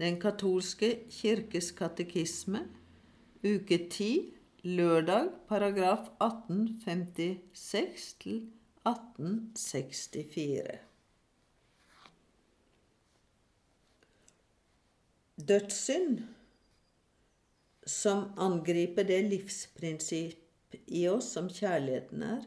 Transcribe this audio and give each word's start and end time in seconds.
Den 0.00 0.20
katolske 0.20 0.88
kirkes 1.12 1.70
katekisme, 1.76 2.68
uke 3.44 3.78
10, 3.90 4.34
lørdag, 4.62 5.28
paragraf 5.48 5.98
1856 6.24 8.14
til 8.22 8.36
1864. 8.88 10.78
Dødssynd, 15.48 16.18
som 17.86 18.32
angriper 18.38 19.02
det 19.02 19.24
livsprinsipp 19.24 20.74
i 20.86 21.08
oss 21.08 21.32
som 21.34 21.48
kjærligheten 21.52 22.22
er, 22.22 22.40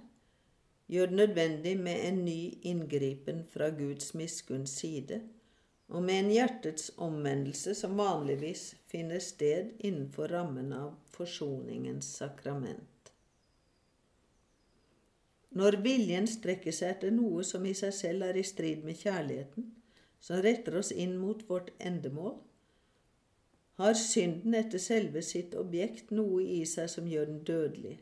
gjør 0.89 1.05
det 1.05 1.15
nødvendig 1.21 1.79
med 1.79 2.07
en 2.07 2.25
ny 2.25 2.53
inngripen 2.61 3.45
fra 3.53 3.69
Guds 3.69 4.13
miskunns 4.13 4.69
side, 4.81 5.21
og 5.93 6.01
med 6.01 6.23
en 6.23 6.31
hjertets 6.33 6.89
omvendelse 7.05 7.75
som 7.77 7.99
vanligvis 7.99 8.63
finner 8.89 9.21
sted 9.21 9.75
innenfor 9.79 10.33
rammen 10.33 10.71
av 10.73 10.95
forsoningens 11.13 12.09
sakrament. 12.17 13.11
Når 15.53 15.77
viljen 15.85 16.25
strekker 16.27 16.73
seg 16.73 16.95
etter 16.95 17.13
noe 17.13 17.43
som 17.45 17.65
i 17.69 17.75
seg 17.77 17.93
selv 17.93 18.25
er 18.25 18.39
i 18.41 18.45
strid 18.47 18.81
med 18.87 18.97
kjærligheten, 18.97 19.67
som 20.23 20.41
retter 20.41 20.79
oss 20.79 20.89
inn 20.91 21.13
mot 21.21 21.43
vårt 21.49 21.69
endemål, 21.77 22.39
har 23.77 23.93
synden 23.97 24.57
etter 24.57 24.81
selve 24.81 25.21
sitt 25.25 25.53
objekt 25.57 26.09
noe 26.09 26.41
i 26.41 26.63
seg 26.69 26.89
som 26.89 27.05
gjør 27.09 27.29
den 27.29 27.45
dødelig 27.45 27.99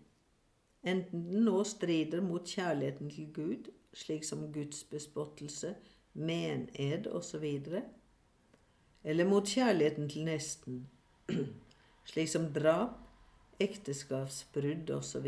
enten 0.84 1.26
den 1.30 1.46
nå 1.46 1.64
strider 1.68 2.22
mot 2.26 2.48
kjærligheten 2.48 3.10
til 3.14 3.30
Gud, 3.34 3.70
slik 3.94 4.26
som 4.26 4.48
gudsbespottelse, 4.54 5.76
mened 6.14 7.08
osv., 7.08 7.46
eller 9.04 9.26
mot 9.26 9.48
kjærligheten 9.48 10.10
til 10.10 10.26
nesten, 10.28 10.82
slik 12.12 12.30
som 12.30 12.52
drap, 12.54 13.00
ekteskapsbrudd 13.62 14.90
osv. 14.94 15.28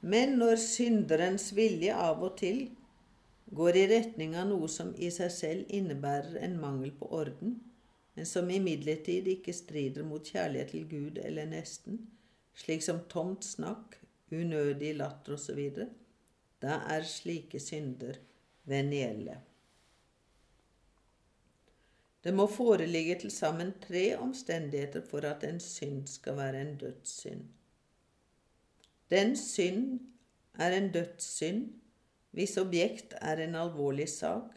Men 0.00 0.38
når 0.40 0.56
synderens 0.60 1.52
vilje 1.56 1.94
av 1.94 2.22
og 2.24 2.36
til 2.40 2.64
går 3.52 3.76
i 3.76 3.84
retning 3.90 4.34
av 4.36 4.48
noe 4.50 4.68
som 4.72 4.94
i 4.96 5.10
seg 5.12 5.30
selv 5.32 5.74
innebærer 5.76 6.40
en 6.42 6.56
mangel 6.60 6.92
på 6.98 7.08
orden, 7.12 7.58
men 8.16 8.28
som 8.28 8.50
imidlertid 8.52 9.28
ikke 9.28 9.54
strider 9.56 10.04
mot 10.04 10.26
kjærlighet 10.26 10.72
til 10.74 10.88
Gud 10.88 11.20
eller 11.22 11.48
nesten, 11.48 12.00
slik 12.56 12.84
som 12.84 13.04
tomt 13.12 13.44
snakk, 13.46 13.96
unødig 14.32 14.96
latter 14.98 15.36
osv., 15.36 15.60
da 16.62 16.78
er 16.94 17.06
slike 17.08 17.60
synder 17.60 18.20
venielle. 18.64 19.40
Det 22.24 22.34
må 22.34 22.46
foreligge 22.46 23.18
til 23.18 23.30
sammen 23.30 23.72
tre 23.82 24.18
omstendigheter 24.18 25.02
for 25.10 25.26
at 25.26 25.44
en 25.44 25.60
synd 25.60 26.06
skal 26.06 26.36
være 26.36 26.60
en 26.60 26.76
dødssynd. 26.78 27.44
Den 29.10 29.36
synd 29.36 30.00
er 30.54 30.76
en 30.76 30.92
dødssynd 30.92 31.72
hvis 32.32 32.56
objekt 32.56 33.14
er 33.20 33.36
en 33.44 33.54
alvorlig 33.54 34.08
sak, 34.08 34.54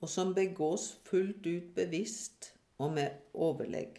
og 0.00 0.08
som 0.08 0.34
begås 0.34 1.00
fullt 1.04 1.46
ut 1.46 1.74
bevisst 1.74 2.54
og 2.78 2.92
med 2.92 3.10
overlegg. 3.34 3.98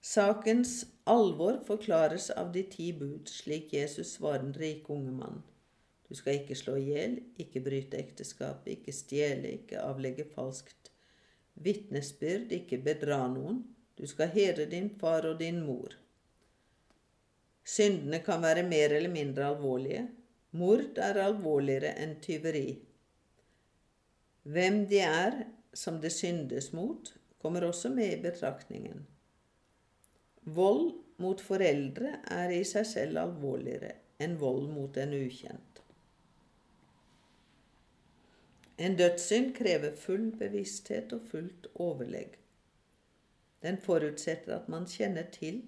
Sakens 0.00 0.86
alvor 1.06 1.58
forklares 1.66 2.30
av 2.30 2.52
de 2.54 2.62
ti 2.70 2.92
bud, 2.96 3.26
slik 3.26 3.74
Jesus 3.74 4.14
svarer 4.16 4.44
den 4.46 4.54
rike 4.56 4.94
unge 4.94 5.12
mann. 5.12 5.42
Du 6.08 6.16
skal 6.16 6.40
ikke 6.40 6.56
slå 6.56 6.78
i 6.80 6.86
hjel, 6.88 7.18
ikke 7.40 7.60
bryte 7.64 7.98
ekteskapet, 8.00 8.78
ikke 8.78 8.94
stjele, 8.96 9.58
ikke 9.60 9.82
avlegge 9.84 10.24
falskt 10.32 10.88
vitnesbyrd, 11.64 12.52
ikke 12.54 12.80
bedra 12.84 13.24
noen. 13.30 13.60
Du 13.98 14.06
skal 14.06 14.30
hedre 14.32 14.68
din 14.70 14.88
far 15.00 15.26
og 15.28 15.40
din 15.42 15.60
mor. 15.66 15.96
Syndene 17.68 18.22
kan 18.24 18.40
være 18.40 18.64
mer 18.64 18.94
eller 18.96 19.12
mindre 19.12 19.50
alvorlige. 19.50 20.06
Mord 20.56 20.96
er 21.04 21.20
alvorligere 21.20 21.92
enn 22.00 22.14
tyveri. 22.24 22.78
Hvem 24.48 24.86
de 24.88 25.02
er 25.04 25.42
som 25.76 25.98
det 26.00 26.14
syndes 26.14 26.70
mot, 26.72 27.10
kommer 27.38 27.66
også 27.68 27.90
med 27.92 28.14
i 28.14 28.22
betraktningen. 28.22 29.04
Vold 30.56 30.94
mot 31.20 31.40
foreldre 31.44 32.14
er 32.32 32.54
i 32.56 32.62
seg 32.66 32.86
selv 32.88 33.20
alvorligere 33.20 33.92
enn 34.22 34.38
vold 34.40 34.70
mot 34.72 34.96
en 34.96 35.12
ukjent. 35.18 35.67
En 38.78 38.94
dødssynd 38.98 39.54
krever 39.54 39.96
full 39.98 40.30
bevissthet 40.38 41.12
og 41.12 41.24
fullt 41.30 41.66
overlegg. 41.74 42.36
Den 43.62 43.78
forutsetter 43.82 44.54
at 44.54 44.68
man 44.68 44.86
kjenner 44.86 45.26
til 45.34 45.64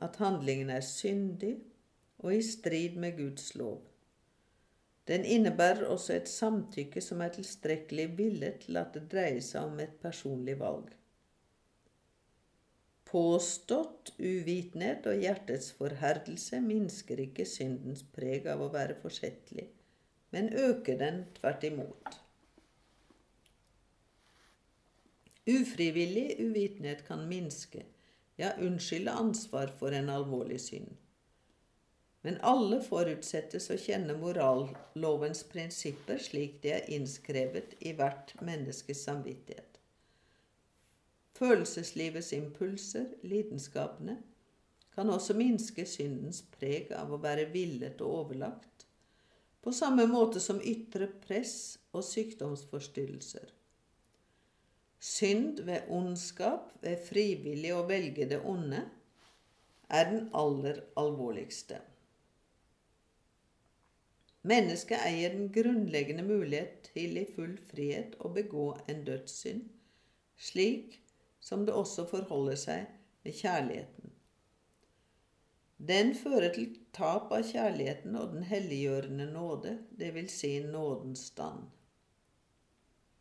at 0.00 0.16
handlingen 0.16 0.70
er 0.70 0.80
syndig 0.80 1.58
og 2.18 2.34
i 2.34 2.42
strid 2.42 2.96
med 2.96 3.18
Guds 3.18 3.54
lov. 3.54 3.82
Den 5.08 5.24
innebærer 5.24 5.84
også 5.84 6.16
et 6.16 6.28
samtykke 6.28 7.00
som 7.00 7.20
er 7.20 7.34
tilstrekkelig 7.36 8.08
villet 8.18 8.62
til 8.64 8.80
at 8.80 8.96
det 8.96 9.04
dreier 9.12 9.44
seg 9.44 9.68
om 9.68 9.80
et 9.84 9.92
personlig 10.02 10.56
valg. 10.58 10.88
Påstått 13.06 14.16
uvitenhet 14.18 15.06
og 15.06 15.20
hjertets 15.22 15.70
forherdelse 15.78 16.58
minsker 16.64 17.20
ikke 17.28 17.46
syndens 17.46 18.02
preg 18.16 18.48
av 18.50 18.64
å 18.64 18.72
være 18.72 18.96
forsettlig, 19.04 19.68
men 20.34 20.50
øker 20.50 20.98
den 21.04 21.22
tvert 21.36 21.68
imot. 21.68 22.16
Ufrivillig 25.46 26.40
uvitenhet 26.42 27.04
kan 27.06 27.28
minske, 27.28 27.84
ja, 28.36 28.52
unnskylde 28.58 29.14
ansvar 29.14 29.70
for 29.78 29.94
en 29.94 30.10
alvorlig 30.10 30.58
synd. 30.60 30.90
Men 32.26 32.40
alle 32.42 32.80
forutsettes 32.82 33.70
å 33.70 33.78
kjenne 33.78 34.18
morallovens 34.18 35.44
prinsipper 35.46 36.18
slik 36.18 36.58
de 36.64 36.74
er 36.80 36.90
innskrevet 36.98 37.78
i 37.78 37.94
hvert 37.94 38.34
menneskes 38.42 39.04
samvittighet 39.06 39.76
følelseslivets 41.36 42.32
impulser, 42.32 43.06
lidenskapene, 43.22 44.16
kan 44.94 45.10
også 45.12 45.36
minske 45.36 45.84
syndens 45.88 46.40
preg 46.56 46.92
av 46.96 47.12
å 47.12 47.20
være 47.20 47.50
villet 47.52 48.00
og 48.00 48.22
overlagt, 48.22 48.86
på 49.60 49.74
samme 49.74 50.06
måte 50.08 50.40
som 50.40 50.62
ytre 50.62 51.08
press 51.26 51.76
og 51.92 52.04
sykdomsforstyrrelser. 52.06 53.50
Synd 55.00 55.60
ved 55.66 55.90
ondskap, 55.92 56.72
ved 56.82 57.02
frivillig 57.08 57.74
å 57.76 57.84
velge 57.88 58.28
det 58.30 58.40
onde, 58.44 58.82
er 59.88 60.08
den 60.10 60.30
aller 60.34 60.80
alvorligste. 60.98 61.80
Mennesket 64.46 65.02
eier 65.02 65.32
den 65.34 65.48
grunnleggende 65.54 66.22
mulighet 66.22 66.90
til 66.92 67.18
i 67.18 67.24
full 67.36 67.56
frihet 67.70 68.14
å 68.22 68.30
begå 68.34 68.68
en 68.86 69.02
dødssynd, 69.06 69.64
slik 70.38 71.00
som 71.42 71.64
det 71.66 71.74
også 71.74 72.06
forholder 72.10 72.58
seg 72.60 72.92
med 73.26 73.34
kjærligheten. 73.34 74.12
Den 75.76 76.14
fører 76.14 76.54
til 76.54 76.76
tap 76.96 77.32
av 77.34 77.42
kjærligheten 77.44 78.14
og 78.16 78.32
den 78.32 78.46
helliggjørende 78.48 79.26
nåde, 79.32 79.74
vil 79.98 80.30
si 80.32 80.54
nådens 80.64 81.26
stand. 81.32 81.66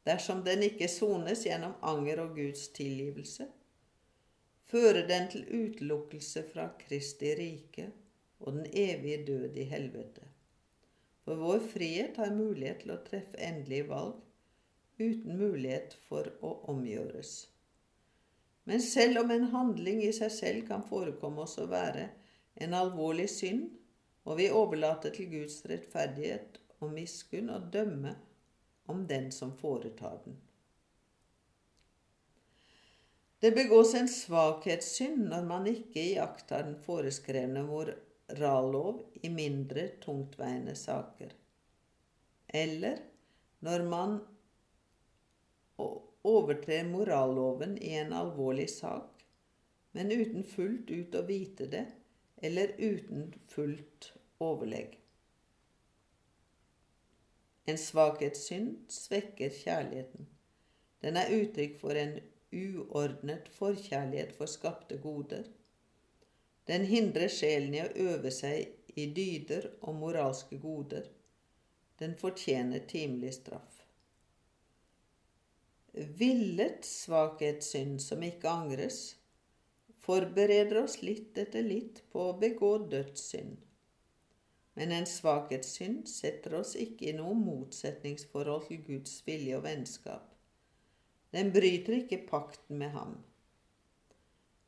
Dersom 0.05 0.43
den 0.45 0.61
ikke 0.67 0.87
sones 0.91 1.45
gjennom 1.47 1.73
anger 1.81 2.21
og 2.25 2.35
Guds 2.37 2.67
tilgivelse, 2.77 3.47
fører 4.69 5.07
den 5.09 5.29
til 5.31 5.45
utelukkelse 5.49 6.43
fra 6.51 6.67
Kristi 6.79 7.33
rike 7.39 7.89
og 8.39 8.53
den 8.59 8.67
evige 8.73 9.23
død 9.25 9.57
i 9.57 9.65
helvete. 9.69 10.27
For 11.25 11.41
vår 11.41 11.63
frihet 11.71 12.17
har 12.21 12.37
mulighet 12.37 12.83
til 12.83 12.93
å 12.93 13.01
treffe 13.07 13.41
endelige 13.41 13.87
valg 13.89 14.21
uten 15.01 15.39
mulighet 15.39 15.97
for 16.07 16.29
å 16.45 16.51
omgjøres. 16.71 17.33
Men 18.65 18.81
selv 18.81 19.23
om 19.23 19.33
en 19.33 19.49
handling 19.53 20.03
i 20.05 20.13
seg 20.13 20.31
selv 20.33 20.67
kan 20.69 20.85
forekomme 20.85 21.43
oss 21.45 21.57
å 21.61 21.67
være 21.69 22.07
en 22.61 22.77
alvorlig 22.77 23.27
synd, 23.29 23.67
må 24.25 24.37
vi 24.37 24.49
overlate 24.49 25.11
til 25.13 25.29
Guds 25.33 25.59
rettferdighet 25.69 26.57
og 26.79 26.93
miskunn 26.93 27.51
å 27.53 27.59
dømme 27.73 28.15
om 28.85 29.07
den 29.07 29.31
som 29.31 29.57
foretar 29.57 30.19
den. 30.23 30.37
Det 33.39 33.51
begås 33.51 33.93
en 33.93 34.09
svakhetssynd 34.09 35.27
når 35.29 35.43
man 35.45 35.67
ikke 35.69 36.01
iakttar 36.15 36.63
den 36.65 36.77
foreskrevne 36.81 37.65
morallov 37.67 39.03
i 39.21 39.29
mindre 39.29 39.87
tungtveiende 40.01 40.75
saker, 40.75 41.33
eller 42.47 43.03
når 43.59 43.85
man 43.89 44.15
overtrer 46.25 46.87
moralloven 46.89 47.77
i 47.77 47.93
en 47.99 48.13
alvorlig 48.13 48.69
sak, 48.69 49.25
men 49.91 50.11
uten 50.11 50.43
fullt 50.43 50.89
ut 50.89 51.15
å 51.15 51.21
vite 51.27 51.67
det 51.69 51.85
eller 52.41 52.73
uten 52.77 53.29
fullt 53.51 54.13
overlegg. 54.43 54.97
En 57.65 57.77
svakhetssynd 57.81 58.91
svekker 58.93 59.49
kjærligheten. 59.49 60.27
Den 61.01 61.17
er 61.17 61.31
uttrykk 61.33 61.79
for 61.81 61.97
en 61.97 62.19
uordnet 62.53 63.49
forkjærlighet 63.57 64.35
for 64.37 64.49
skapte 64.49 64.97
goder. 65.01 65.47
Den 66.67 66.85
hindrer 66.89 67.29
sjelen 67.29 67.73
i 67.77 67.81
å 67.83 67.91
øve 68.09 68.31
seg 68.33 68.95
i 68.95 69.07
dyder 69.17 69.67
og 69.81 69.97
moralske 69.99 70.57
goder. 70.61 71.09
Den 71.99 72.15
fortjener 72.19 72.85
timelig 72.89 73.35
straff. 73.39 73.81
Villet 75.95 76.85
svakhetssynd 76.85 78.01
som 78.03 78.23
ikke 78.27 78.51
angres, 78.51 79.15
forbereder 80.05 80.81
oss 80.83 80.99
litt 81.01 81.37
etter 81.39 81.63
litt 81.63 82.01
på 82.11 82.29
å 82.29 82.35
begå 82.41 82.73
dødssynd. 82.91 83.55
Men 84.75 84.91
en 84.91 85.07
svakhetssynd 85.07 86.09
setter 86.11 86.57
oss 86.59 86.73
ikke 86.75 87.09
i 87.09 87.15
noe 87.15 87.35
motsetningsforhold 87.39 88.67
til 88.67 88.81
Guds 88.89 89.21
vilje 89.27 89.55
og 89.57 89.63
vennskap. 89.63 90.33
Den 91.35 91.51
bryter 91.55 92.01
ikke 92.01 92.25
pakten 92.27 92.79
med 92.79 92.91
ham. 92.95 93.15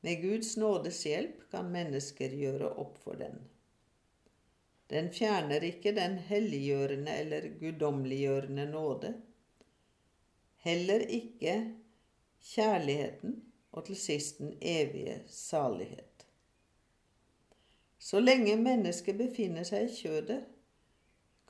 Med 0.08 0.22
Guds 0.24 0.56
nådes 0.58 1.02
hjelp 1.08 1.44
kan 1.52 1.72
mennesker 1.74 2.36
gjøre 2.40 2.72
opp 2.80 2.98
for 3.04 3.20
den. 3.20 3.40
Den 4.88 5.10
fjerner 5.12 5.64
ikke 5.68 5.92
den 5.96 6.16
helliggjørende 6.30 7.16
eller 7.24 7.50
guddommeliggjørende 7.60 8.66
nåde. 8.72 9.14
Heller 10.64 11.04
ikke 11.04 11.56
kjærligheten 12.54 13.42
og 13.72 13.86
til 13.90 14.00
sist 14.00 14.40
den 14.40 14.54
evige 14.62 15.20
salighet. 15.28 16.17
Så 18.08 18.20
lenge 18.24 18.54
mennesket 18.56 19.18
befinner 19.20 19.66
seg 19.68 19.90
i 19.90 19.96
kjødet, 19.98 20.44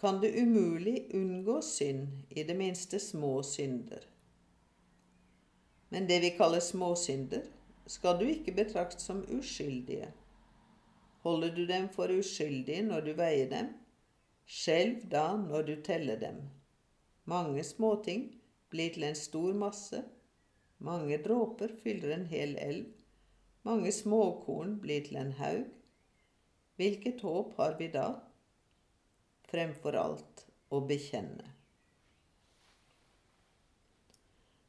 kan 0.02 0.18
det 0.24 0.32
umulig 0.42 1.04
unngå 1.14 1.60
synd, 1.62 2.08
i 2.34 2.46
det 2.48 2.56
minste 2.58 2.98
små 3.02 3.44
synder. 3.46 4.08
Men 5.94 6.08
det 6.10 6.18
vi 6.24 6.32
kaller 6.40 6.64
småsynder, 6.66 7.46
skal 7.86 8.18
du 8.18 8.26
ikke 8.32 8.56
betrakte 8.58 9.06
som 9.06 9.22
uskyldige. 9.38 10.10
Holder 11.28 11.54
du 11.54 11.64
dem 11.70 11.88
for 11.94 12.10
uskyldige 12.10 12.82
når 12.90 13.06
du 13.06 13.14
veier 13.22 13.54
dem? 13.54 13.72
Skjelv 14.50 15.06
da 15.14 15.30
når 15.38 15.70
du 15.70 15.76
teller 15.86 16.18
dem. 16.26 16.42
Mange 17.30 17.64
småting 17.64 18.32
blir 18.74 18.98
til 18.98 19.06
en 19.12 19.22
stor 19.22 19.54
masse. 19.54 20.02
Mange 20.82 21.22
dråper 21.22 21.78
fyller 21.84 22.18
en 22.18 22.30
hel 22.34 22.58
elv. 22.58 22.94
Mange 23.62 23.94
småkorn 23.94 24.80
blir 24.82 25.06
til 25.06 25.22
en 25.22 25.36
haug. 25.38 25.68
Hvilket 26.78 27.22
håp 27.22 27.56
har 27.58 27.76
vi 27.80 27.88
da? 27.94 28.08
Fremfor 29.50 29.96
alt 29.98 30.44
å 30.70 30.82
bekjenne. 30.86 31.54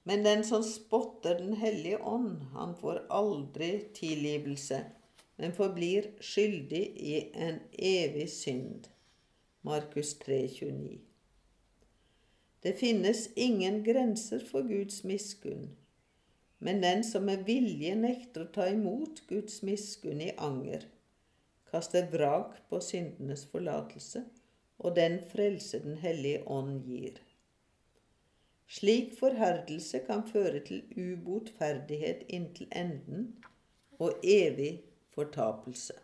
Men 0.09 0.23
den 0.25 0.45
som 0.45 0.63
spotter 0.65 1.35
Den 1.39 1.53
hellige 1.61 1.99
ånd, 1.99 2.47
han 2.53 2.73
får 2.77 3.03
aldri 3.13 3.73
tilgivelse, 3.95 4.79
men 5.37 5.53
forblir 5.53 6.09
skyldig 6.25 6.85
i 6.97 7.19
en 7.35 7.61
evig 7.73 8.31
synd. 8.33 8.89
Markus 9.61 10.15
3, 10.19 10.49
29. 10.49 10.99
Det 12.63 12.73
finnes 12.73 13.29
ingen 13.37 13.83
grenser 13.85 14.41
for 14.51 14.63
Guds 14.63 15.05
miskunn, 15.05 15.69
men 16.59 16.81
den 16.81 17.05
som 17.05 17.29
med 17.29 17.45
vilje 17.45 17.93
nekter 17.95 18.47
å 18.47 18.53
ta 18.55 18.71
imot 18.73 19.27
Guds 19.29 19.61
miskunn 19.63 20.25
i 20.25 20.33
anger, 20.39 20.89
kaster 21.71 22.09
vrak 22.13 22.59
på 22.69 22.81
syndenes 22.85 23.47
forlatelse 23.53 24.25
og 24.79 24.97
den 24.97 25.19
frelse 25.33 25.83
Den 25.85 25.97
hellige 25.99 26.43
ånd 26.49 26.83
gir. 26.87 27.19
Slik 28.69 29.15
forherdelse 29.19 29.99
kan 30.07 30.23
føre 30.29 30.61
til 30.65 30.83
ubotferdighet 30.97 32.27
inntil 32.29 32.69
enden 32.77 33.31
og 33.99 34.21
evig 34.23 34.83
fortapelse. 35.15 35.95